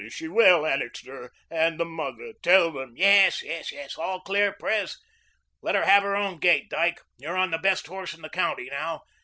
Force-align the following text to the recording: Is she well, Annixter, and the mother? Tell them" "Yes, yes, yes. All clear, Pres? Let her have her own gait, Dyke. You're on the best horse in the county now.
Is 0.03 0.15
she 0.15 0.27
well, 0.27 0.65
Annixter, 0.65 1.31
and 1.51 1.79
the 1.79 1.85
mother? 1.85 2.33
Tell 2.41 2.71
them" 2.71 2.95
"Yes, 2.97 3.43
yes, 3.43 3.71
yes. 3.71 3.99
All 3.99 4.19
clear, 4.21 4.51
Pres? 4.51 4.97
Let 5.61 5.75
her 5.75 5.85
have 5.85 6.01
her 6.01 6.15
own 6.15 6.39
gait, 6.39 6.71
Dyke. 6.71 6.97
You're 7.19 7.37
on 7.37 7.51
the 7.51 7.59
best 7.59 7.85
horse 7.85 8.15
in 8.15 8.23
the 8.23 8.29
county 8.31 8.67
now. 8.71 9.03